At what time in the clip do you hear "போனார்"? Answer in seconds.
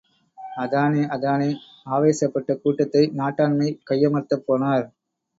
4.47-4.87